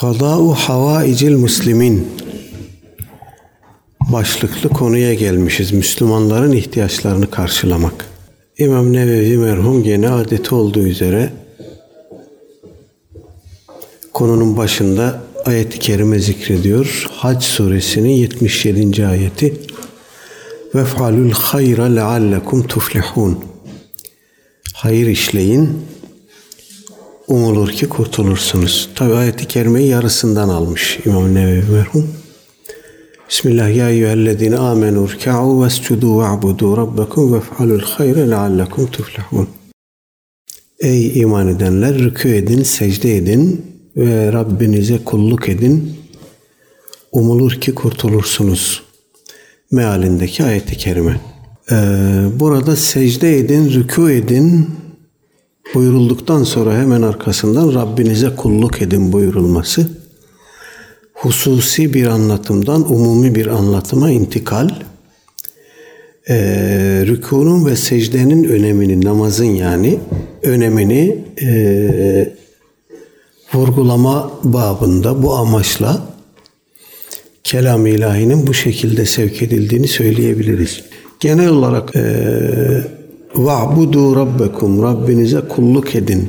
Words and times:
Kada'u 0.00 0.54
havaicil 0.54 1.36
muslimin 1.36 2.08
başlıklı 4.00 4.68
konuya 4.68 5.14
gelmişiz. 5.14 5.72
Müslümanların 5.72 6.52
ihtiyaçlarını 6.52 7.30
karşılamak. 7.30 8.06
İmam 8.58 8.92
Nevevi 8.92 9.38
merhum 9.38 9.82
gene 9.82 10.08
adeti 10.08 10.54
olduğu 10.54 10.86
üzere 10.86 11.32
konunun 14.12 14.56
başında 14.56 15.22
ayet-i 15.44 15.78
kerime 15.78 16.18
zikrediyor. 16.18 17.06
Hac 17.12 17.42
suresinin 17.44 18.10
77. 18.10 19.06
ayeti. 19.06 19.54
Ve 20.74 20.84
falul 20.84 21.30
hayra 21.30 21.84
leallekum 21.84 22.66
tuflihun. 22.66 23.44
Hayır 24.74 25.06
işleyin, 25.06 25.70
umulur 27.28 27.70
ki 27.70 27.88
kurtulursunuz. 27.88 28.88
Tabi 28.94 29.14
ayeti 29.14 29.48
kerimeyi 29.48 29.88
yarısından 29.88 30.48
almış 30.48 30.98
İmam 31.06 31.34
Nevevi 31.34 31.72
merhum. 31.72 32.08
Bismillah 33.28 33.76
ya 33.76 33.90
eyyühellezine 33.90 34.56
amenu 34.56 35.08
rka'u 35.08 35.64
vescudu 35.64 36.20
ve'budu 36.20 36.76
rabbekum 36.76 37.34
vef'alul 37.34 37.80
hayre 37.80 38.30
leallekum 38.30 38.86
tuflihun. 38.86 39.48
Ey 40.80 41.20
iman 41.20 41.48
edenler 41.48 41.94
rükû 41.94 42.34
edin, 42.34 42.62
secde 42.62 43.16
edin 43.16 43.66
ve 43.96 44.32
Rabbinize 44.32 45.04
kulluk 45.04 45.48
edin. 45.48 45.96
Umulur 47.12 47.52
ki 47.52 47.74
kurtulursunuz. 47.74 48.82
Mealindeki 49.72 50.44
ayeti 50.44 50.76
kerime. 50.76 51.20
Ee, 51.70 51.74
burada 52.40 52.76
secde 52.76 53.38
edin, 53.38 53.70
rükû 53.70 54.12
edin 54.12 54.70
buyurulduktan 55.74 56.44
sonra 56.44 56.78
hemen 56.78 57.02
arkasından 57.02 57.74
Rabbinize 57.74 58.36
kulluk 58.36 58.82
edin 58.82 59.12
buyurulması 59.12 59.90
hususi 61.14 61.94
bir 61.94 62.06
anlatımdan 62.06 62.92
umumi 62.92 63.34
bir 63.34 63.46
anlatıma 63.46 64.10
intikal 64.10 64.68
e, 66.28 66.34
rükunun 67.06 67.66
ve 67.66 67.76
secdenin 67.76 68.44
önemini, 68.44 69.04
namazın 69.04 69.44
yani 69.44 69.98
önemini 70.42 71.24
e, 71.42 72.34
vurgulama 73.54 74.32
babında 74.44 75.22
bu 75.22 75.34
amaçla 75.34 76.02
kelam 77.44 77.86
ilahinin 77.86 78.46
bu 78.46 78.54
şekilde 78.54 79.06
sevk 79.06 79.42
edildiğini 79.42 79.88
söyleyebiliriz. 79.88 80.82
Genel 81.20 81.48
olarak 81.48 81.96
e, 81.96 82.02
Va'budu 83.36 84.16
rabbekum 84.16 84.82
Rabbinize 84.82 85.40
kulluk 85.40 85.94
edin 85.94 86.28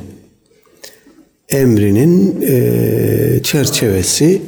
emrinin 1.48 2.42
e, 2.42 3.40
çerçevesi 3.42 4.42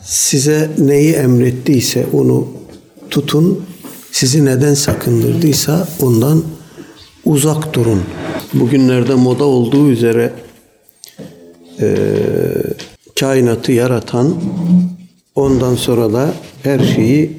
size 0.00 0.70
neyi 0.78 1.12
emrettiyse 1.12 2.06
onu 2.12 2.48
tutun 3.10 3.64
sizi 4.12 4.44
neden 4.44 4.74
sakındırdıysa 4.74 5.88
ondan 6.02 6.42
uzak 7.24 7.74
durun. 7.74 8.02
Bugünlerde 8.54 9.14
moda 9.14 9.44
olduğu 9.44 9.90
üzere 9.90 10.32
e, 11.80 12.06
kainatı 13.20 13.72
yaratan 13.72 14.34
ondan 15.34 15.74
sonra 15.74 16.12
da 16.12 16.34
her 16.62 16.78
şeyi 16.78 17.38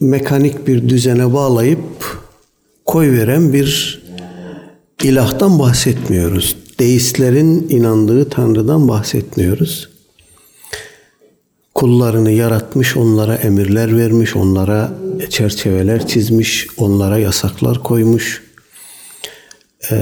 mekanik 0.00 0.66
bir 0.66 0.88
düzene 0.88 1.32
bağlayıp 1.32 2.11
koy 2.86 3.12
veren 3.12 3.52
bir 3.52 4.02
ilahtan 5.02 5.58
bahsetmiyoruz. 5.58 6.56
Deistlerin 6.78 7.66
inandığı 7.68 8.28
Tanrı'dan 8.28 8.88
bahsetmiyoruz. 8.88 9.88
Kullarını 11.74 12.30
yaratmış, 12.30 12.96
onlara 12.96 13.34
emirler 13.34 13.96
vermiş, 13.96 14.36
onlara 14.36 14.92
çerçeveler 15.30 16.06
çizmiş, 16.06 16.66
onlara 16.76 17.18
yasaklar 17.18 17.82
koymuş. 17.82 18.42
Ee, 19.90 19.96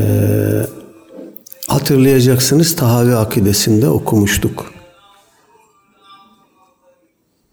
hatırlayacaksınız 1.67 2.77
Tahavi 2.77 3.15
akidesinde 3.15 3.89
okumuştuk. 3.89 4.73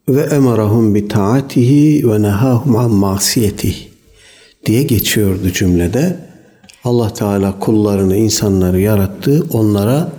Ve 0.09 0.21
emarahum 0.21 0.95
bi 0.95 1.07
taatihi 1.07 2.11
ve 2.11 2.21
nehahum 2.21 2.75
an 2.75 2.91
masiyetihi 2.91 3.86
diye 4.67 4.83
geçiyordu 4.83 5.51
cümlede. 5.53 6.15
Allah 6.83 7.13
Teala 7.13 7.59
kullarını, 7.59 8.15
insanları 8.15 8.79
yarattı. 8.79 9.43
Onlara 9.51 10.11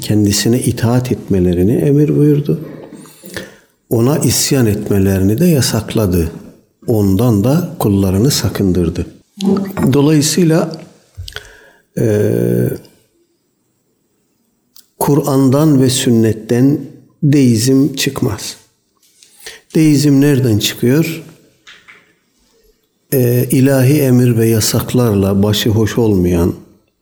kendisine 0.00 0.60
itaat 0.60 1.12
etmelerini 1.12 1.72
emir 1.72 2.16
buyurdu. 2.16 2.60
Ona 3.90 4.18
isyan 4.18 4.66
etmelerini 4.66 5.38
de 5.38 5.46
yasakladı. 5.46 6.30
Ondan 6.86 7.44
da 7.44 7.70
kullarını 7.78 8.30
sakındırdı. 8.30 9.06
Dolayısıyla 9.92 10.72
e, 11.98 12.06
Kur'an'dan 14.98 15.82
ve 15.82 15.90
sünnetten 15.90 16.80
deizm 17.22 17.94
çıkmaz. 17.94 18.56
Deizm 19.74 20.20
nereden 20.20 20.58
çıkıyor? 20.58 21.22
E, 23.14 23.48
ilahi 23.50 24.00
emir 24.00 24.36
ve 24.36 24.46
yasaklarla 24.46 25.42
başı 25.42 25.70
hoş 25.70 25.98
olmayan, 25.98 26.54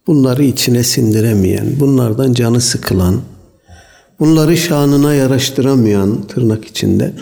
bunları 0.06 0.44
içine 0.44 0.82
sindiremeyen, 0.82 1.80
bunlardan 1.80 2.32
canı 2.32 2.60
sıkılan, 2.60 3.20
bunları 4.20 4.56
şanına 4.56 5.14
yaraştıramayan 5.14 6.26
tırnak 6.26 6.64
içinde 6.64 7.12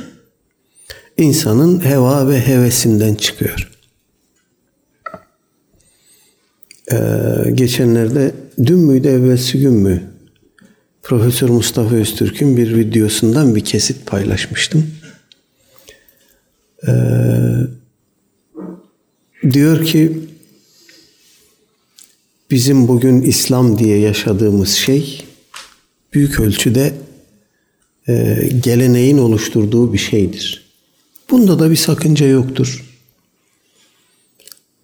insanın 1.16 1.84
heva 1.84 2.28
ve 2.28 2.46
hevesinden 2.46 3.14
çıkıyor. 3.14 3.70
Ee, 6.92 7.50
geçenlerde 7.54 8.34
dün 8.66 8.78
müydü 8.78 9.08
evvelsi 9.08 9.60
gün 9.60 9.72
mü 9.72 10.02
Profesör 11.02 11.48
Mustafa 11.48 11.94
Öztürk'ün 11.94 12.56
bir 12.56 12.76
videosundan 12.76 13.54
bir 13.54 13.64
kesit 13.64 14.06
paylaşmıştım. 14.06 14.86
Ee, 16.88 16.92
Diyor 19.42 19.84
ki 19.84 20.18
bizim 22.50 22.88
bugün 22.88 23.22
İslam 23.22 23.78
diye 23.78 23.98
yaşadığımız 23.98 24.70
şey 24.70 25.24
büyük 26.12 26.40
ölçüde 26.40 26.92
e, 28.08 28.48
geleneğin 28.64 29.18
oluşturduğu 29.18 29.92
bir 29.92 29.98
şeydir. 29.98 30.70
Bunda 31.30 31.58
da 31.58 31.70
bir 31.70 31.76
sakınca 31.76 32.26
yoktur. 32.26 32.84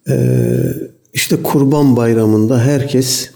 E, 0.08 0.16
işte 1.14 1.42
Kurban 1.42 1.96
Bayramı'nda 1.96 2.60
herkes 2.60 3.30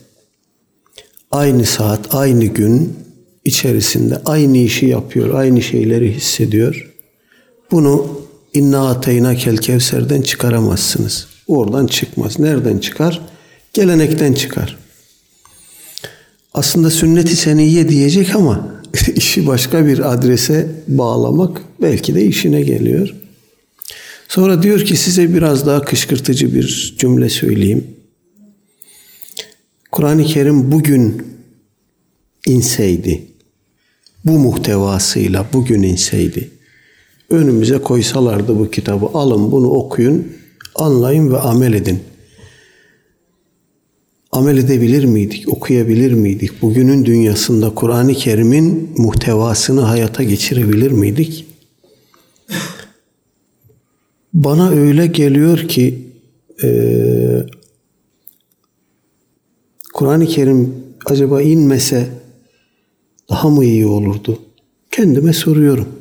aynı 1.30 1.64
saat, 1.64 2.14
aynı 2.14 2.44
gün 2.44 2.96
içerisinde 3.44 4.20
aynı 4.24 4.58
işi 4.58 4.86
yapıyor, 4.86 5.34
aynı 5.34 5.62
şeyleri 5.62 6.14
hissediyor. 6.14 6.94
Bunu 7.70 8.20
İnna 8.54 8.88
ateyna 8.88 9.34
kel 9.34 9.56
kevserden 9.56 10.22
çıkaramazsınız. 10.22 11.26
Oradan 11.48 11.86
çıkmaz. 11.86 12.38
Nereden 12.38 12.78
çıkar? 12.78 13.20
Gelenekten 13.72 14.32
çıkar. 14.32 14.78
Aslında 16.54 16.90
sünnet-i 16.90 17.36
seniyye 17.36 17.88
diyecek 17.88 18.34
ama 18.34 18.82
işi 19.14 19.46
başka 19.46 19.86
bir 19.86 20.12
adrese 20.12 20.68
bağlamak 20.88 21.62
belki 21.82 22.14
de 22.14 22.24
işine 22.24 22.62
geliyor. 22.62 23.14
Sonra 24.28 24.62
diyor 24.62 24.84
ki 24.84 24.96
size 24.96 25.34
biraz 25.34 25.66
daha 25.66 25.82
kışkırtıcı 25.82 26.54
bir 26.54 26.94
cümle 26.98 27.28
söyleyeyim. 27.28 27.86
Kur'an-ı 29.92 30.24
Kerim 30.24 30.72
bugün 30.72 31.22
inseydi, 32.46 33.22
bu 34.24 34.38
muhtevasıyla 34.38 35.46
bugün 35.52 35.82
inseydi, 35.82 36.50
önümüze 37.30 37.78
koysalardı 37.78 38.58
bu 38.58 38.70
kitabı 38.70 39.06
alın 39.06 39.52
bunu 39.52 39.70
okuyun, 39.70 40.32
anlayın 40.74 41.32
ve 41.32 41.38
amel 41.38 41.72
edin. 41.72 41.98
Amel 44.32 44.56
edebilir 44.58 45.04
miydik, 45.04 45.48
okuyabilir 45.48 46.12
miydik? 46.12 46.62
Bugünün 46.62 47.04
dünyasında 47.04 47.74
Kur'an-ı 47.74 48.14
Kerim'in 48.14 48.90
muhtevasını 48.96 49.80
hayata 49.80 50.22
geçirebilir 50.22 50.90
miydik? 50.90 51.46
Bana 54.34 54.70
öyle 54.70 55.06
geliyor 55.06 55.58
ki 55.58 56.08
e, 56.62 56.68
Kur'an-ı 59.94 60.26
Kerim 60.26 60.74
acaba 61.06 61.42
inmese 61.42 62.08
daha 63.30 63.48
mı 63.48 63.64
iyi 63.64 63.86
olurdu? 63.86 64.38
Kendime 64.90 65.32
soruyorum. 65.32 65.99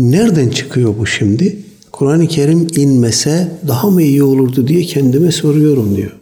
Nereden 0.00 0.48
çıkıyor 0.48 0.98
bu 0.98 1.06
şimdi? 1.06 1.56
Kur'an-ı 1.92 2.28
Kerim 2.28 2.66
inmese 2.76 3.48
daha 3.68 3.90
mı 3.90 4.02
iyi 4.02 4.22
olurdu 4.22 4.68
diye 4.68 4.82
kendime 4.82 5.32
soruyorum 5.32 5.96
diyor. 5.96 6.16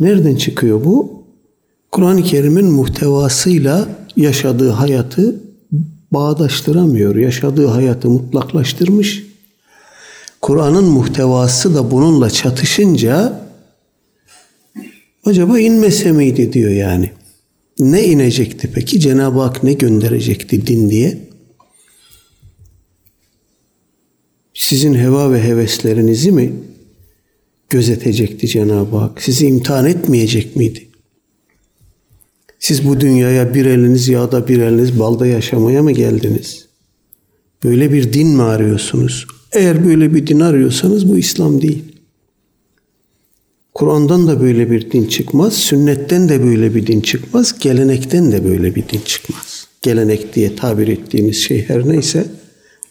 Nereden 0.00 0.36
çıkıyor 0.36 0.84
bu? 0.84 1.22
Kur'an-ı 1.92 2.22
Kerim'in 2.22 2.66
muhtevasıyla 2.66 3.88
yaşadığı 4.16 4.70
hayatı 4.70 5.40
bağdaştıramıyor. 6.12 7.16
Yaşadığı 7.16 7.66
hayatı 7.66 8.10
mutlaklaştırmış. 8.10 9.26
Kur'an'ın 10.40 10.84
muhtevası 10.84 11.74
da 11.74 11.90
bununla 11.90 12.30
çatışınca 12.30 13.40
acaba 15.24 15.58
inmese 15.58 16.12
miydi 16.12 16.52
diyor 16.52 16.70
yani. 16.70 17.10
Ne 17.78 18.04
inecekti 18.04 18.70
peki? 18.74 19.00
Cenab-ı 19.00 19.40
Hak 19.40 19.62
ne 19.62 19.72
gönderecekti 19.72 20.66
din 20.66 20.90
diye? 20.90 21.29
Sizin 24.54 24.94
heva 24.94 25.32
ve 25.32 25.42
heveslerinizi 25.42 26.32
mi 26.32 26.52
gözetecekti 27.70 28.48
Cenab-ı 28.48 28.96
Hak? 28.96 29.22
Sizi 29.22 29.46
imtihan 29.46 29.86
etmeyecek 29.86 30.56
miydi? 30.56 30.86
Siz 32.58 32.88
bu 32.88 33.00
dünyaya 33.00 33.54
bir 33.54 33.66
eliniz 33.66 34.08
yağda 34.08 34.48
bir 34.48 34.58
eliniz 34.58 34.98
balda 34.98 35.26
yaşamaya 35.26 35.82
mı 35.82 35.92
geldiniz? 35.92 36.66
Böyle 37.64 37.92
bir 37.92 38.12
din 38.12 38.28
mi 38.28 38.42
arıyorsunuz? 38.42 39.26
Eğer 39.52 39.86
böyle 39.86 40.14
bir 40.14 40.26
din 40.26 40.40
arıyorsanız 40.40 41.08
bu 41.08 41.18
İslam 41.18 41.62
değil. 41.62 41.84
Kur'an'dan 43.74 44.26
da 44.26 44.40
böyle 44.40 44.70
bir 44.70 44.90
din 44.90 45.06
çıkmaz, 45.06 45.54
sünnetten 45.54 46.28
de 46.28 46.44
böyle 46.44 46.74
bir 46.74 46.86
din 46.86 47.00
çıkmaz, 47.00 47.58
gelenekten 47.58 48.32
de 48.32 48.44
böyle 48.44 48.74
bir 48.74 48.88
din 48.88 49.00
çıkmaz. 49.04 49.66
Gelenek 49.82 50.34
diye 50.34 50.56
tabir 50.56 50.88
ettiğimiz 50.88 51.36
şey 51.36 51.68
her 51.68 51.88
neyse 51.88 52.26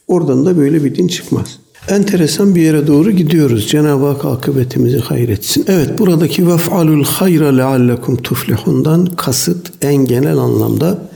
oradan 0.10 0.46
da 0.46 0.58
böyle 0.58 0.84
bir 0.84 0.96
din 0.96 1.08
çıkmaz. 1.08 1.60
Enteresan 1.90 2.56
bir 2.56 2.62
yere 2.62 2.88
doğru 2.88 3.12
gidiyoruz. 3.12 3.68
Cenab-ı 3.68 4.06
Hak 4.06 4.26
akıbetimizi 4.26 5.00
hayretsin. 5.00 5.66
Evet 5.68 6.00
buradaki 6.00 6.48
vef'alul 6.48 7.04
hayra 7.04 7.56
leallekum 7.56 8.16
tuflihundan 8.16 9.06
kasıt 9.06 9.72
en 9.82 9.96
genel 9.96 10.38
anlamda 10.38 11.10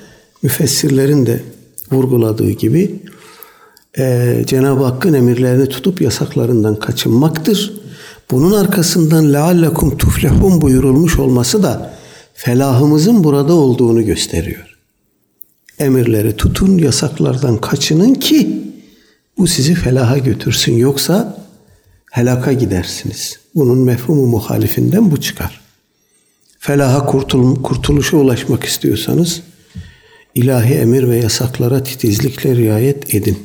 müfessirlerin 0.43 1.25
de 1.25 1.43
vurguladığı 1.91 2.51
gibi 2.51 2.99
e, 3.97 4.35
Cenab-ı 4.47 4.83
Hakk'ın 4.83 5.13
emirlerini 5.13 5.69
tutup 5.69 6.01
yasaklarından 6.01 6.75
kaçınmaktır. 6.75 7.73
Bunun 8.31 8.51
arkasından 8.51 9.33
leallekum 9.33 9.97
tuflihun 9.97 10.61
buyurulmuş 10.61 11.19
olması 11.19 11.63
da 11.63 11.93
felahımızın 12.33 13.23
burada 13.23 13.53
olduğunu 13.53 14.05
gösteriyor. 14.05 14.77
Emirleri 15.79 16.35
tutun, 16.35 16.77
yasaklardan 16.77 17.57
kaçının 17.57 18.13
ki 18.13 18.63
bu 19.37 19.47
sizi 19.47 19.75
felaha 19.75 20.17
götürsün. 20.17 20.77
Yoksa 20.77 21.37
helaka 22.11 22.53
gidersiniz. 22.53 23.39
Bunun 23.55 23.77
mefhumu 23.77 24.25
muhalifinden 24.25 25.11
bu 25.11 25.21
çıkar. 25.21 25.61
Felaha 26.59 27.05
kurtul 27.05 27.63
kurtuluşa 27.63 28.17
ulaşmak 28.17 28.63
istiyorsanız 28.63 29.41
ilahi 30.35 30.73
emir 30.73 31.09
ve 31.09 31.17
yasaklara 31.17 31.83
titizlikle 31.83 32.55
riayet 32.55 33.15
edin. 33.15 33.37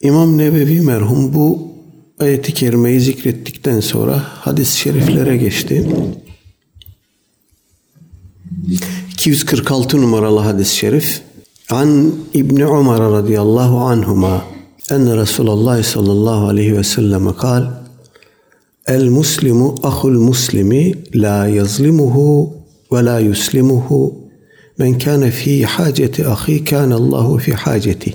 İmam 0.00 0.38
Nebevi 0.38 0.80
merhum 0.80 1.34
bu 1.34 1.72
ayeti 2.18 2.54
kerimeyi 2.54 3.00
zikrettikten 3.00 3.80
sonra 3.80 4.18
hadis-i 4.18 4.78
şeriflere 4.78 5.36
geçti. 5.36 5.88
246 9.12 10.02
numaralı 10.02 10.40
hadis-i 10.40 10.76
şerif. 10.76 11.20
An 11.70 12.14
İbni 12.34 12.66
Umar 12.66 13.00
radıyallahu 13.00 13.80
anhuma 13.80 14.55
Enne 14.90 15.16
Resulallah 15.16 15.82
sallallahu 15.82 16.48
aleyhi 16.48 16.76
ve 16.76 16.84
selleme 16.84 17.36
kal 17.36 17.64
El 18.86 19.08
muslimu 19.08 19.74
ahul 19.82 20.18
muslimi 20.18 20.94
la 21.14 21.46
yazlimuhu 21.46 22.52
ve 22.92 23.04
la 23.04 23.18
yuslimuhu. 23.18 24.14
Men 24.78 24.98
kana 24.98 25.30
fi 25.30 25.64
haceti 25.64 26.26
ahi 26.26 26.64
kana 26.64 26.94
Allahu 26.94 27.38
fi 27.38 27.52
haceti 27.52 28.14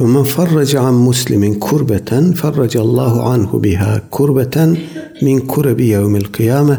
ve 0.00 0.04
men 0.06 0.24
farraca 0.24 0.80
an 0.80 0.94
muslimin 0.94 1.60
kurbeten 1.60 2.32
farraca 2.32 2.80
Allahu 2.80 3.22
anhu 3.22 3.62
biha 3.64 4.00
kurbeten 4.10 4.78
min 5.22 5.40
kurebi 5.40 5.86
yevmil 5.86 6.24
kıyame 6.24 6.78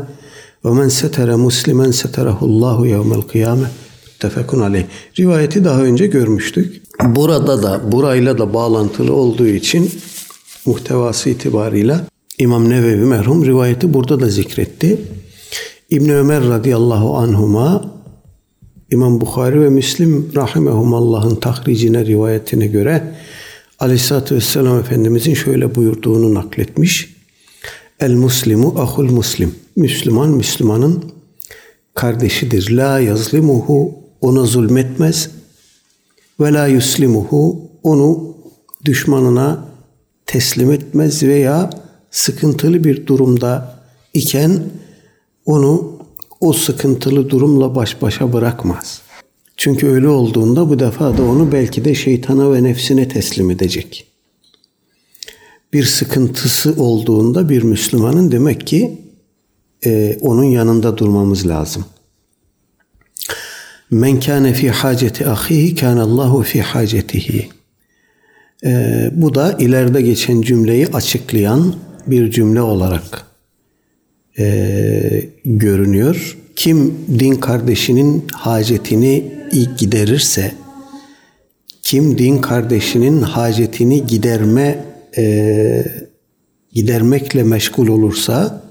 ve 0.65 0.69
men 0.69 0.89
setere 0.89 1.35
muslimen 1.35 1.91
seterehu 1.91 2.45
Allahu 2.45 2.85
yevmil 2.85 3.21
kıyame 3.21 3.67
muttefekun 4.07 4.59
aleyh. 4.59 4.85
Rivayeti 5.19 5.63
daha 5.63 5.81
önce 5.81 6.07
görmüştük. 6.07 6.82
Burada 7.01 7.63
da 7.63 7.91
burayla 7.91 8.37
da 8.37 8.53
bağlantılı 8.53 9.13
olduğu 9.13 9.47
için 9.47 9.91
muhtevası 10.65 11.29
itibarıyla 11.29 12.07
İmam 12.37 12.69
Nevevi 12.69 13.05
merhum 13.05 13.45
rivayeti 13.45 13.93
burada 13.93 14.19
da 14.19 14.29
zikretti. 14.29 15.01
İbn 15.89 16.09
Ömer 16.09 16.43
radıyallahu 16.43 17.17
anhuma 17.17 17.93
İmam 18.91 19.21
Bukhari 19.21 19.61
ve 19.61 19.69
Müslim 19.69 20.31
rahimehumallahu 20.35 21.39
tahricine 21.39 22.05
rivayetine 22.05 22.67
göre 22.67 23.15
Aleyhisselatü 23.79 24.35
Vesselam 24.35 24.79
Efendimizin 24.79 25.33
şöyle 25.33 25.75
buyurduğunu 25.75 26.33
nakletmiş. 26.33 27.15
El 27.99 28.13
muslimu 28.13 28.75
ahul 28.77 29.11
muslim. 29.11 29.55
Müslüman 29.75 30.29
Müslümanın 30.29 31.03
kardeşidir. 31.93 32.71
La 32.71 32.99
yazlimuhu 32.99 33.95
ona 34.21 34.45
zulmetmez 34.45 35.29
ve 36.43 36.53
la 36.53 36.67
yuslimuhu 36.67 37.71
onu 37.83 38.35
düşmanına 38.85 39.65
teslim 40.25 40.71
etmez 40.71 41.23
veya 41.23 41.69
sıkıntılı 42.11 42.83
bir 42.83 43.07
durumda 43.07 43.79
iken 44.13 44.59
onu 45.45 45.99
o 46.39 46.53
sıkıntılı 46.53 47.29
durumla 47.29 47.75
baş 47.75 48.01
başa 48.01 48.33
bırakmaz. 48.33 49.01
Çünkü 49.57 49.87
öyle 49.87 50.07
olduğunda 50.07 50.69
bu 50.69 50.79
defa 50.79 51.17
da 51.17 51.23
onu 51.23 51.51
belki 51.51 51.85
de 51.85 51.95
şeytana 51.95 52.53
ve 52.53 52.63
nefsine 52.63 53.07
teslim 53.07 53.51
edecek. 53.51 54.07
Bir 55.73 55.83
sıkıntısı 55.83 56.75
olduğunda 56.77 57.49
bir 57.49 57.63
Müslümanın 57.63 58.31
demek 58.31 58.67
ki 58.67 59.01
e, 59.85 60.17
onun 60.21 60.43
yanında 60.43 60.97
durmamız 60.97 61.47
lazım. 61.47 61.85
Men 63.93 64.19
kâne 64.19 64.53
fi 64.53 64.69
haceti 64.69 65.27
ahihi 65.27 65.75
kâne 65.75 66.01
Allahu 66.01 66.43
fi 66.43 66.61
hacetihi. 66.61 67.49
Ee, 68.65 69.11
bu 69.13 69.35
da 69.35 69.53
ileride 69.59 70.01
geçen 70.01 70.41
cümleyi 70.41 70.87
açıklayan 70.87 71.75
bir 72.07 72.31
cümle 72.31 72.61
olarak 72.61 73.25
e, 74.39 75.29
görünüyor. 75.45 76.37
Kim 76.55 76.93
din 77.19 77.35
kardeşinin 77.35 78.25
hacetini 78.33 79.31
giderirse, 79.77 80.51
kim 81.83 82.17
din 82.17 82.38
kardeşinin 82.38 83.21
hacetini 83.21 84.07
giderme 84.07 84.85
e, 85.17 85.85
gidermekle 86.71 87.43
meşgul 87.43 87.88
olursa, 87.88 88.63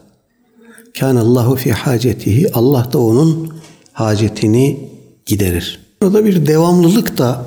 kan 0.98 1.16
Allahu 1.16 1.56
fi 1.56 1.72
hacetihi 1.72 2.52
Allah 2.52 2.88
da 2.92 2.98
onun 2.98 3.54
hacetini 3.92 4.92
giderir. 5.26 5.80
Burada 6.02 6.24
bir 6.24 6.46
devamlılık 6.46 7.18
da 7.18 7.46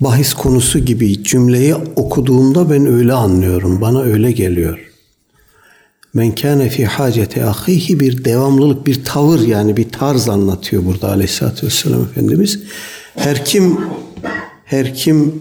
bahis 0.00 0.34
konusu 0.34 0.78
gibi 0.78 1.24
cümleyi 1.24 1.74
okuduğumda 1.74 2.70
ben 2.70 2.86
öyle 2.86 3.12
anlıyorum. 3.12 3.80
Bana 3.80 4.02
öyle 4.02 4.32
geliyor. 4.32 4.78
Men 6.14 6.34
kâne 6.34 6.68
fi 6.68 6.86
haceti 6.86 7.44
ahihi 7.44 8.00
bir 8.00 8.24
devamlılık, 8.24 8.86
bir 8.86 9.04
tavır 9.04 9.40
yani 9.40 9.76
bir 9.76 9.88
tarz 9.88 10.28
anlatıyor 10.28 10.84
burada 10.84 11.08
aleyhissalatü 11.08 11.66
vesselam 11.66 12.02
Efendimiz. 12.02 12.60
Her 13.14 13.44
kim 13.44 13.78
her 14.64 14.94
kim 14.94 15.34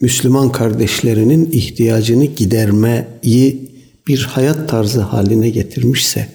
Müslüman 0.00 0.52
kardeşlerinin 0.52 1.50
ihtiyacını 1.52 2.24
gidermeyi 2.24 3.70
bir 4.06 4.24
hayat 4.24 4.68
tarzı 4.68 5.00
haline 5.00 5.50
getirmişse, 5.50 6.28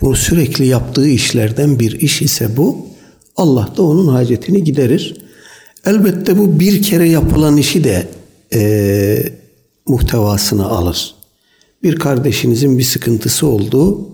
bunu 0.00 0.16
sürekli 0.16 0.66
yaptığı 0.66 1.08
işlerden 1.08 1.78
bir 1.78 2.00
iş 2.00 2.22
ise 2.22 2.56
bu, 2.56 2.86
Allah 3.36 3.68
da 3.76 3.82
onun 3.82 4.08
hacetini 4.08 4.64
giderir. 4.64 5.16
Elbette 5.86 6.38
bu 6.38 6.60
bir 6.60 6.82
kere 6.82 7.08
yapılan 7.08 7.56
işi 7.56 7.84
de 7.84 8.08
e, 8.54 9.32
muhtevasına 9.86 10.66
alır. 10.66 11.14
Bir 11.82 11.96
kardeşinizin 11.96 12.78
bir 12.78 12.82
sıkıntısı 12.82 13.46
oldu, 13.46 14.08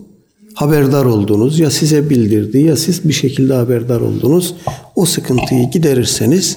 haberdar 0.54 1.04
oldunuz 1.04 1.58
ya 1.58 1.70
size 1.70 2.10
bildirdi 2.10 2.58
ya 2.58 2.76
siz 2.76 3.08
bir 3.08 3.12
şekilde 3.12 3.54
haberdar 3.54 4.00
oldunuz. 4.00 4.54
O 4.96 5.06
sıkıntıyı 5.06 5.70
giderirseniz 5.70 6.56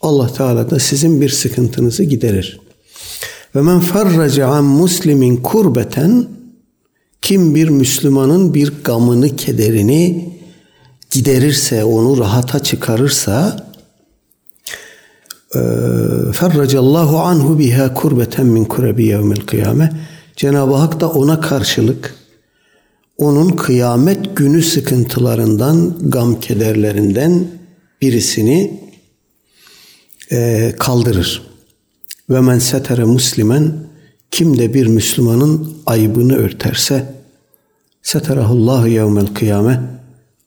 Allah 0.00 0.32
Teala 0.32 0.70
da 0.70 0.78
sizin 0.78 1.20
bir 1.20 1.28
sıkıntınızı 1.28 2.04
giderir. 2.04 2.60
Ve 3.54 3.62
men 3.62 3.80
farraca 3.80 4.46
an 4.46 4.64
muslimin 4.64 5.36
kurbeten 5.36 6.26
kim 7.22 7.54
bir 7.54 7.68
Müslümanın 7.68 8.54
bir 8.54 8.72
gamını, 8.84 9.36
kederini 9.36 10.28
giderirse, 11.10 11.84
onu 11.84 12.18
rahata 12.18 12.58
çıkarırsa 12.58 13.66
e, 15.54 15.60
ferracallahu 16.32 17.18
anhu 17.18 17.58
biha 17.58 17.94
kurbeten 17.94 18.46
min 18.46 18.64
kurebi 18.64 19.04
yevmil 19.04 19.40
kıyame 19.40 19.92
Cenab-ı 20.36 20.74
Hak 20.74 21.00
da 21.00 21.10
ona 21.10 21.40
karşılık 21.40 22.14
onun 23.18 23.48
kıyamet 23.48 24.36
günü 24.36 24.62
sıkıntılarından, 24.62 25.96
gam 26.00 26.40
kederlerinden 26.40 27.48
birisini 28.02 28.80
e, 30.32 30.72
kaldırır. 30.78 31.42
Ve 32.30 32.40
men 32.40 32.58
setere 32.58 33.04
muslimen 33.04 33.74
kim 34.30 34.58
de 34.58 34.74
bir 34.74 34.86
Müslümanın 34.86 35.76
ayıbını 35.86 36.36
örterse 36.36 37.14
seterahullahu 38.02 38.88
yevmel 38.88 39.26
kıyame 39.26 39.80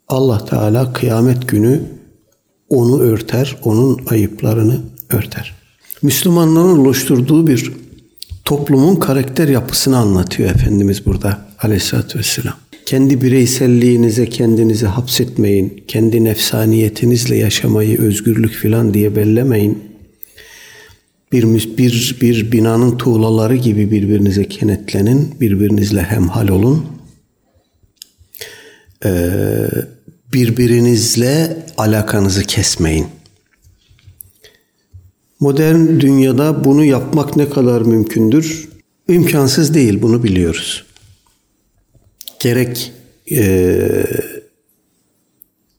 Allah 0.10 0.46
Teala 0.46 0.94
kıyamet 0.94 1.48
günü 1.48 1.82
onu 2.70 3.00
örter, 3.02 3.58
onun 3.64 4.02
ayıplarını 4.10 4.80
örter. 5.10 5.54
Müslümanların 6.02 6.78
oluşturduğu 6.78 7.48
bir 7.48 7.72
toplumun 8.46 8.96
karakter 8.96 9.48
yapısını 9.48 9.98
anlatıyor 9.98 10.50
Efendimiz 10.50 11.06
burada 11.06 11.46
aleyhissalatü 11.62 12.20
vesselam. 12.20 12.54
Kendi 12.86 13.22
bireyselliğinize 13.22 14.30
kendinizi 14.30 14.86
hapsetmeyin. 14.86 15.84
Kendi 15.88 16.24
nefsaniyetinizle 16.24 17.38
yaşamayı 17.38 18.00
özgürlük 18.00 18.52
filan 18.52 18.94
diye 18.94 19.16
bellemeyin. 19.16 19.84
Bir, 21.32 21.78
bir, 21.78 22.18
bir 22.22 22.52
binanın 22.52 22.98
tuğlaları 22.98 23.56
gibi 23.56 23.92
birbirinize 23.92 24.48
kenetlenin. 24.48 25.36
Birbirinizle 25.42 26.04
hemhal 26.04 26.48
olun. 26.48 26.86
Ee, 29.06 29.68
birbirinizle 30.34 31.66
alakanızı 31.78 32.44
kesmeyin. 32.44 33.08
Modern 35.40 36.00
dünyada 36.00 36.64
bunu 36.64 36.86
yapmak 36.86 37.36
ne 37.36 37.50
kadar 37.50 37.82
mümkündür? 37.82 38.70
İmkansız 39.08 39.74
değil, 39.74 40.02
bunu 40.02 40.24
biliyoruz. 40.24 40.86
Gerek 42.40 42.92
e, 43.32 44.06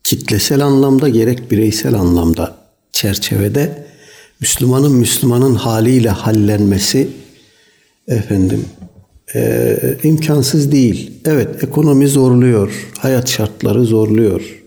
kitlesel 0.03 0.65
anlamda 0.65 1.09
gerek 1.09 1.51
bireysel 1.51 1.93
anlamda 1.93 2.57
çerçevede 2.91 3.87
Müslümanın 4.39 4.91
Müslümanın 4.91 5.55
haliyle 5.55 6.09
hallenmesi 6.09 7.09
efendim 8.07 8.65
e, 9.35 9.77
imkansız 10.03 10.71
değil. 10.71 11.11
Evet 11.25 11.63
ekonomi 11.63 12.07
zorluyor, 12.07 12.89
hayat 12.97 13.29
şartları 13.29 13.85
zorluyor. 13.85 14.61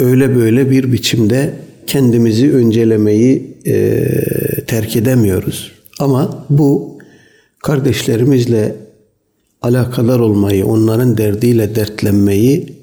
Öyle 0.00 0.36
böyle 0.36 0.70
bir 0.70 0.92
biçimde 0.92 1.54
kendimizi 1.86 2.52
öncelemeyi 2.52 3.56
e, 3.66 4.04
terk 4.66 4.96
edemiyoruz. 4.96 5.72
Ama 5.98 6.46
bu 6.50 6.98
kardeşlerimizle 7.58 8.76
alakadar 9.62 10.18
olmayı, 10.18 10.66
onların 10.66 11.18
derdiyle 11.18 11.74
dertlenmeyi 11.74 12.76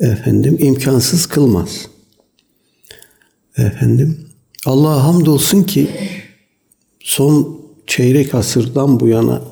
efendim 0.00 0.56
imkansız 0.60 1.26
kılmaz. 1.26 1.86
Efendim 3.56 4.18
Allah'a 4.66 5.04
hamdolsun 5.04 5.62
ki 5.62 5.88
son 7.00 7.60
çeyrek 7.86 8.34
asırdan 8.34 9.00
bu 9.00 9.08
yana 9.08 9.42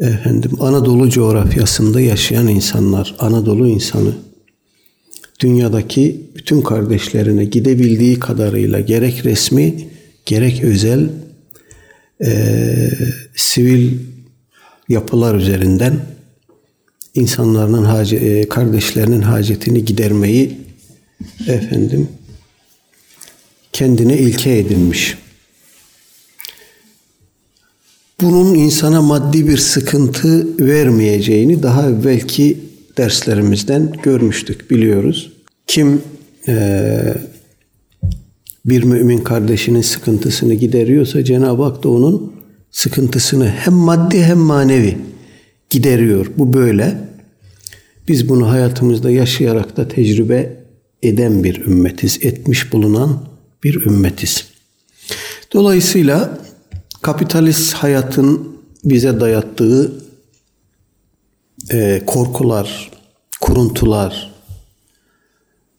efendim 0.00 0.50
Anadolu 0.60 1.10
coğrafyasında 1.10 2.00
yaşayan 2.00 2.48
insanlar, 2.48 3.14
Anadolu 3.18 3.68
insanı 3.68 4.12
dünyadaki 5.40 6.30
bütün 6.36 6.62
kardeşlerine 6.62 7.44
gidebildiği 7.44 8.18
kadarıyla 8.18 8.80
gerek 8.80 9.24
resmi 9.24 9.88
gerek 10.26 10.64
özel 10.64 11.08
e, 12.24 12.90
sivil 13.36 13.92
yapılar 14.88 15.34
üzerinden 15.34 16.00
insanların 17.14 17.84
hace, 17.84 18.16
e, 18.16 18.48
kardeşlerinin 18.48 19.22
hacetini 19.22 19.84
gidermeyi 19.84 20.58
efendim 21.46 22.08
kendine 23.72 24.18
ilke 24.18 24.58
edinmiş. 24.58 25.18
Bunun 28.20 28.54
insana 28.54 29.02
maddi 29.02 29.48
bir 29.48 29.56
sıkıntı 29.56 30.58
vermeyeceğini 30.66 31.62
daha 31.62 31.88
evvelki 31.90 32.58
derslerimizden 32.96 33.92
görmüştük, 34.02 34.70
biliyoruz. 34.70 35.32
Kim 35.66 36.02
e, 36.48 37.14
bir 38.66 38.82
mümin 38.82 39.18
kardeşinin 39.18 39.82
sıkıntısını 39.82 40.54
gideriyorsa 40.54 41.24
Cenab-ı 41.24 41.62
Hak 41.62 41.84
da 41.84 41.88
onun 41.88 42.32
sıkıntısını 42.70 43.48
hem 43.48 43.74
maddi 43.74 44.22
hem 44.22 44.38
manevi 44.38 44.98
gideriyor. 45.70 46.26
Bu 46.38 46.52
böyle. 46.52 47.08
Biz 48.08 48.28
bunu 48.28 48.50
hayatımızda 48.50 49.10
yaşayarak 49.10 49.76
da 49.76 49.88
tecrübe 49.88 50.56
eden 51.02 51.44
bir 51.44 51.60
ümmetiz. 51.66 52.18
Etmiş 52.22 52.72
bulunan 52.72 53.22
bir 53.64 53.86
ümmetiz. 53.86 54.44
Dolayısıyla 55.52 56.38
kapitalist 57.02 57.74
hayatın 57.74 58.58
bize 58.84 59.20
dayattığı 59.20 59.92
e, 61.70 62.02
korkular, 62.06 62.90
kuruntular, 63.40 64.34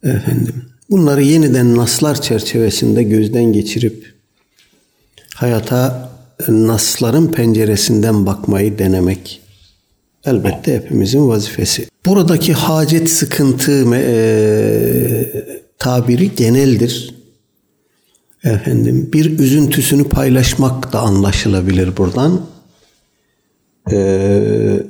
efendim, 0.04 0.66
bunları 0.90 1.24
yeniden 1.24 1.76
naslar 1.76 2.22
çerçevesinde 2.22 3.04
gözden 3.04 3.54
geçirip 3.54 4.14
hayata 5.36 6.10
nasların 6.48 7.32
penceresinden 7.32 8.26
bakmayı 8.26 8.80
denemek 8.80 9.42
elbette 10.26 10.76
hepimizin 10.76 11.28
vazifesi. 11.28 11.88
Buradaki 12.06 12.54
hacet 12.54 13.10
sıkıntı 13.10 13.96
e, 13.96 14.06
tabiri 15.78 16.36
geneldir. 16.36 17.19
Efendim 18.44 19.10
bir 19.14 19.40
üzüntüsünü 19.40 20.04
paylaşmak 20.04 20.94
da 20.94 21.00
anlaşılabilir 21.00 21.98
buradan. 21.98 22.42
Ee, 23.92 24.84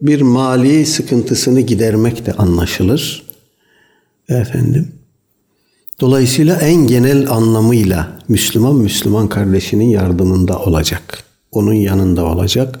bir 0.00 0.20
mali 0.20 0.86
sıkıntısını 0.86 1.60
gidermek 1.60 2.26
de 2.26 2.32
anlaşılır. 2.32 3.26
Efendim. 4.28 4.92
Dolayısıyla 6.00 6.56
en 6.56 6.86
genel 6.86 7.30
anlamıyla 7.30 8.18
Müslüman 8.28 8.76
Müslüman 8.76 9.28
kardeşinin 9.28 9.88
yardımında 9.88 10.58
olacak. 10.58 11.24
Onun 11.52 11.72
yanında 11.72 12.24
olacak. 12.24 12.80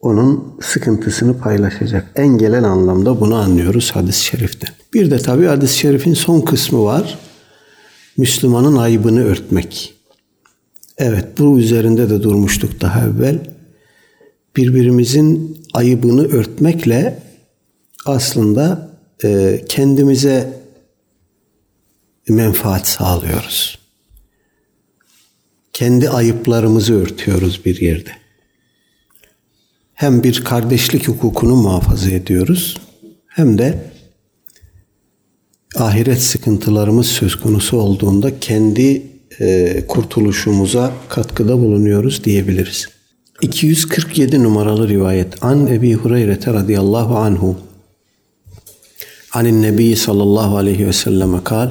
Onun 0.00 0.56
sıkıntısını 0.60 1.38
paylaşacak. 1.38 2.10
En 2.16 2.38
genel 2.38 2.64
anlamda 2.64 3.20
bunu 3.20 3.34
anlıyoruz 3.34 3.90
hadis-i 3.90 4.24
şeriften. 4.24 4.70
Bir 4.94 5.10
de 5.10 5.18
tabi 5.18 5.46
hadis-i 5.46 5.78
şerifin 5.78 6.14
son 6.14 6.40
kısmı 6.40 6.84
var. 6.84 7.18
Müslümanın 8.16 8.76
ayıbını 8.76 9.24
örtmek. 9.24 9.94
Evet 10.98 11.38
bu 11.38 11.58
üzerinde 11.58 12.10
de 12.10 12.22
durmuştuk 12.22 12.80
daha 12.80 13.06
evvel. 13.06 13.38
Birbirimizin 14.56 15.58
ayıbını 15.72 16.26
örtmekle 16.26 17.22
aslında 18.06 18.90
e, 19.24 19.60
kendimize 19.68 20.60
menfaat 22.28 22.88
sağlıyoruz. 22.88 23.78
Kendi 25.72 26.10
ayıplarımızı 26.10 26.94
örtüyoruz 26.94 27.64
bir 27.64 27.80
yerde. 27.80 28.10
Hem 29.94 30.22
bir 30.22 30.44
kardeşlik 30.44 31.08
hukukunu 31.08 31.56
muhafaza 31.56 32.10
ediyoruz 32.10 32.76
hem 33.26 33.58
de 33.58 33.91
ahiret 35.76 36.22
sıkıntılarımız 36.22 37.06
söz 37.06 37.36
konusu 37.36 37.76
olduğunda 37.76 38.40
kendi 38.40 39.02
e, 39.40 39.82
kurtuluşumuza 39.88 40.92
katkıda 41.08 41.58
bulunuyoruz 41.58 42.24
diyebiliriz. 42.24 42.88
247 43.42 44.42
numaralı 44.42 44.88
rivayet 44.88 45.44
An 45.44 45.66
Ebi 45.66 45.94
Hureyre 45.94 46.38
radıyallahu 46.46 47.16
anhu 47.16 47.56
Anin 49.32 49.62
Nebi 49.62 49.96
sallallahu 49.96 50.56
aleyhi 50.56 50.86
ve 50.86 50.92
selleme 50.92 51.44
kal 51.44 51.70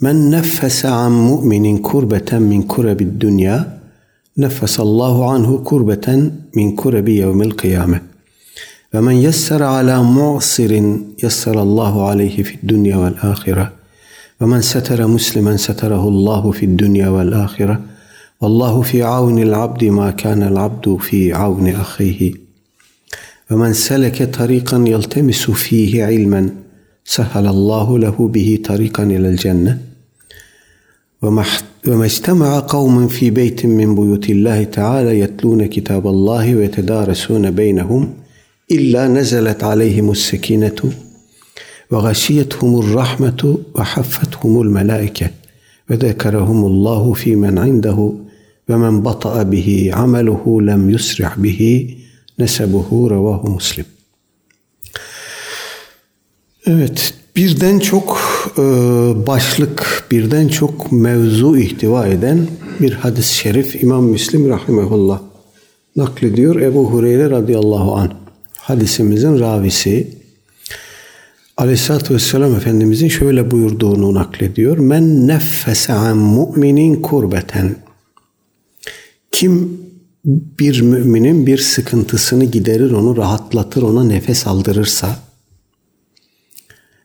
Men 0.00 0.30
neffese 0.30 0.88
an 0.88 1.12
mu'minin 1.12 1.78
kurbeten 1.78 2.42
min 2.42 2.62
kurebi 2.62 3.20
dünya 3.20 3.80
neffesallahu 4.36 5.24
anhu 5.24 5.64
kurbeten 5.64 6.32
min 6.54 6.76
kurebi 6.76 7.12
yevmil 7.12 7.50
kıyame. 7.50 8.00
فمن 8.96 9.14
يسر 9.14 9.62
على 9.62 10.02
معسر 10.02 10.98
يسر 11.24 11.62
الله 11.62 12.08
عليه 12.08 12.42
في 12.42 12.54
الدنيا 12.54 12.96
والآخرة. 12.96 13.72
ومن 14.40 14.60
ستر 14.60 15.06
مسلما 15.06 15.56
ستره 15.56 16.08
الله 16.08 16.50
في 16.50 16.66
الدنيا 16.66 17.08
والآخرة. 17.08 17.80
والله 18.40 18.82
في 18.82 19.02
عون 19.02 19.38
العبد 19.42 19.84
ما 19.84 20.10
كان 20.10 20.42
العبد 20.42 20.96
في 21.00 21.32
عون 21.32 21.68
أخيه. 21.68 22.32
ومن 23.50 23.72
سلك 23.72 24.34
طريقا 24.38 24.84
يلتمس 24.86 25.50
فيه 25.50 26.04
علما 26.04 26.50
سهل 27.04 27.46
الله 27.46 27.98
له 27.98 28.28
به 28.28 28.58
طريقا 28.64 29.02
إلى 29.02 29.28
الجنة. 29.28 29.78
وما 31.22 31.44
اجتمع 31.86 32.58
قوم 32.58 33.08
في 33.08 33.30
بيت 33.30 33.66
من 33.66 33.94
بيوت 33.94 34.30
الله 34.30 34.64
تعالى 34.64 35.20
يتلون 35.20 35.66
كتاب 35.66 36.06
الله 36.06 36.56
ويتدارسون 36.56 37.50
بينهم 37.50 38.25
illa 38.68 39.08
nezelet 39.08 39.62
aleyhimus 39.64 40.20
sekinetu 40.20 40.92
ve 41.92 42.00
gashiyethumur 42.00 42.94
rahmetu 42.94 43.60
ve 43.78 43.82
haffethumul 43.82 44.70
melaike 44.70 45.30
ve 45.90 45.96
zekerehumullahu 45.96 47.14
fi 47.14 47.36
men 47.36 47.56
indehu 47.56 48.20
ve 48.68 48.76
men 48.76 49.04
bata'a 49.04 49.52
bihi 49.52 49.94
ameluhu 49.94 50.66
lem 50.66 50.90
yusri' 50.90 51.42
bihi 51.42 51.98
nesebuhu 52.38 53.10
revahu 53.10 53.50
muslim. 53.50 53.84
Evet, 56.66 57.14
birden 57.36 57.78
çok 57.78 58.18
e, 58.58 58.62
başlık, 59.26 60.04
birden 60.10 60.48
çok 60.48 60.92
mevzu 60.92 61.56
ihtiva 61.56 62.06
eden 62.06 62.46
bir 62.80 62.92
hadis-i 62.92 63.34
şerif 63.34 63.82
İmam 63.82 64.04
Müslim 64.04 64.48
rahimehullah 64.48 65.20
naklediyor. 65.96 66.60
Ebu 66.60 66.90
Hureyre 66.90 67.30
radıyallahu 67.30 67.96
anh 67.96 68.25
hadisimizin 68.66 69.40
ravisi 69.40 70.08
Aleyhisselatü 71.56 72.14
Vesselam 72.14 72.54
Efendimizin 72.54 73.08
şöyle 73.08 73.50
buyurduğunu 73.50 74.14
naklediyor. 74.14 74.78
Men 74.78 75.28
neffese 75.28 75.92
an 75.92 76.16
mu'minin 76.16 77.02
kurbeten. 77.02 77.76
Kim 79.32 79.80
bir 80.24 80.80
müminin 80.80 81.46
bir 81.46 81.58
sıkıntısını 81.58 82.44
giderir, 82.44 82.90
onu 82.90 83.16
rahatlatır, 83.16 83.82
ona 83.82 84.04
nefes 84.04 84.46
aldırırsa, 84.46 85.16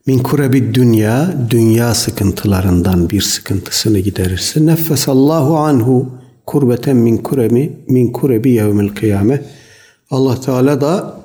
min 0.05 0.19
kurebi 0.19 0.73
dünya, 0.73 1.47
dünya 1.49 1.95
sıkıntılarından 1.95 3.09
bir 3.09 3.21
sıkıntısını 3.21 3.99
giderirse, 3.99 4.65
neffesallahu 4.65 5.57
anhu 5.57 6.09
kurbeten 6.45 6.97
min 6.97 7.17
kuremi 7.17 7.73
min 7.87 8.11
kurebi 8.11 8.49
yevmil 8.51 8.89
kıyame. 8.89 9.45
Allah 10.11 10.41
Teala 10.41 10.81
da 10.81 11.20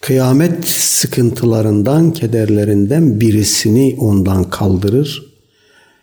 kıyamet 0.00 0.68
sıkıntılarından, 0.68 2.12
kederlerinden 2.12 3.20
birisini 3.20 3.96
ondan 4.00 4.50
kaldırır. 4.50 5.36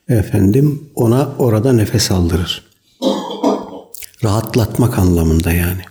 Efendim 0.09 0.89
ona 0.95 1.29
orada 1.39 1.73
nefes 1.73 2.11
aldırır. 2.11 2.63
Rahatlatmak 4.23 4.99
anlamında 4.99 5.51
yani. 5.51 5.81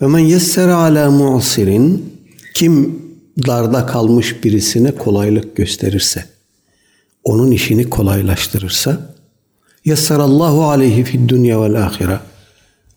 Ve 0.00 0.06
men 0.06 0.18
yessere 0.18 0.72
ala 0.72 1.10
mu'sirin 1.10 2.12
kim 2.54 3.02
darda 3.46 3.86
kalmış 3.86 4.44
birisine 4.44 4.92
kolaylık 4.92 5.56
gösterirse, 5.56 6.24
onun 7.24 7.50
işini 7.50 7.90
kolaylaştırırsa, 7.90 9.14
yessarallahu 9.84 10.64
aleyhi 10.64 11.04
fid 11.04 11.28
dünya 11.28 11.62
vel 11.62 11.86
ahire. 11.86 12.20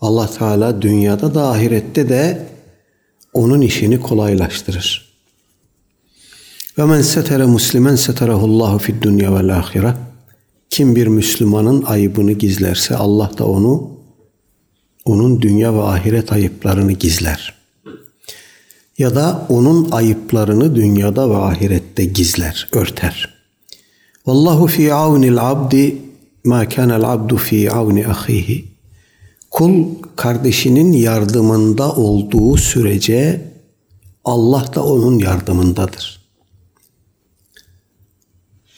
Allah 0.02 0.30
Teala 0.38 0.82
dünyada 0.82 1.36
da 1.36 1.48
ahirette 1.48 2.10
de 2.10 2.48
onun 3.34 3.62
işini 3.62 4.00
kolaylaştırır. 4.00 5.10
Ve 6.78 6.86
men 6.86 7.02
setere 7.02 7.46
muslimen 7.46 7.96
seterehullahu 7.96 8.78
fid 8.78 9.02
dünya 9.02 9.36
vel 9.36 9.58
ahire. 9.58 9.94
Kim 10.70 10.96
bir 10.96 11.08
Müslümanın 11.08 11.84
ayıbını 11.84 12.32
gizlerse 12.32 12.96
Allah 12.96 13.32
da 13.38 13.46
onu 13.48 14.00
onun 15.06 15.42
dünya 15.42 15.74
ve 15.74 15.82
ahiret 15.82 16.32
ayıplarını 16.32 16.92
gizler. 16.92 17.54
Ya 18.98 19.16
da 19.16 19.46
onun 19.50 19.92
ayıplarını 19.92 20.76
dünyada 20.76 21.30
ve 21.30 21.36
ahirette 21.36 22.06
gizler, 22.06 22.70
örter. 22.72 23.30
Vallahu 24.26 24.68
fi 24.68 24.94
avnil 24.94 25.50
abdi 25.52 25.98
ma 26.44 26.70
kana'l 26.70 27.04
abdu 27.04 27.38
fi 27.38 27.72
avni 27.72 28.08
ahihi. 28.08 28.66
Kul 29.52 29.86
kardeşinin 30.16 30.92
yardımında 30.92 31.92
olduğu 31.92 32.58
sürece 32.58 33.42
Allah 34.26 34.66
da 34.76 34.84
onun 34.84 35.20
yardımındadır. 35.20 36.20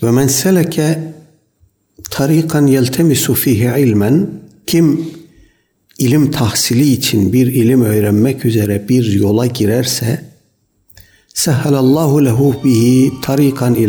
Ve 0.03 0.11
men 0.11 0.27
seleke 0.27 1.13
tarikan 2.09 2.67
yeltemisu 2.67 3.33
fihi 3.33 3.81
ilmen 3.81 4.29
kim 4.67 5.11
ilim 5.97 6.31
tahsili 6.31 6.91
için 6.91 7.33
bir 7.33 7.47
ilim 7.47 7.81
öğrenmek 7.81 8.45
üzere 8.45 8.89
bir 8.89 9.13
yola 9.13 9.45
girerse 9.45 10.25
sehhalallahu 11.33 12.25
lehu 12.25 12.55
bihi 12.63 13.11
tarikan 13.21 13.75
ile 13.75 13.87